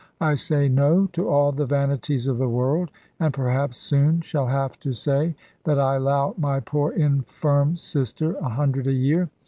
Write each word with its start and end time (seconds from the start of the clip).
I 0.19 0.33
say 0.33 0.67
No 0.67 1.05
to 1.13 1.29
all 1.29 1.51
the 1.51 1.67
vanities 1.67 2.25
of 2.25 2.39
the 2.39 2.49
world, 2.49 2.89
and 3.19 3.31
perhaps 3.31 3.77
soon 3.77 4.21
shall 4.21 4.47
have 4.47 4.79
to 4.79 4.93
say 4.93 5.35
that 5.63 5.77
I 5.79 5.97
allow 5.97 6.33
my 6.39 6.59
poor 6.59 6.91
infirm 6.91 7.77
sister 7.77 8.33
a 8.37 8.49
hundred 8.49 8.87
a 8.87 8.93
year. 8.93 9.29